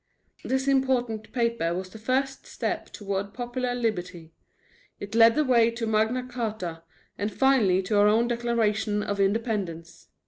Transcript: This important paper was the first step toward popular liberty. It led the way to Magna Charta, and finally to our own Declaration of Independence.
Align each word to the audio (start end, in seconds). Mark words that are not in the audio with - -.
This 0.43 0.67
important 0.67 1.31
paper 1.31 1.75
was 1.75 1.91
the 1.91 1.99
first 1.99 2.47
step 2.47 2.87
toward 2.91 3.35
popular 3.35 3.75
liberty. 3.75 4.33
It 4.99 5.13
led 5.13 5.35
the 5.35 5.45
way 5.45 5.69
to 5.69 5.85
Magna 5.85 6.27
Charta, 6.27 6.81
and 7.19 7.31
finally 7.31 7.83
to 7.83 7.99
our 7.99 8.07
own 8.07 8.27
Declaration 8.27 9.03
of 9.03 9.19
Independence. 9.19 10.07